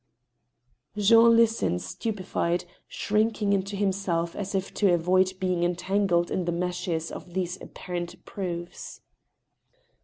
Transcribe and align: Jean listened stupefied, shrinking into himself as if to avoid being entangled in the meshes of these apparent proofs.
Jean 0.97 1.35
listened 1.37 1.79
stupefied, 1.79 2.65
shrinking 2.87 3.53
into 3.53 3.75
himself 3.75 4.35
as 4.35 4.55
if 4.55 4.73
to 4.73 4.91
avoid 4.91 5.33
being 5.39 5.63
entangled 5.63 6.31
in 6.31 6.45
the 6.45 6.51
meshes 6.51 7.11
of 7.11 7.35
these 7.35 7.61
apparent 7.61 8.15
proofs. 8.25 9.01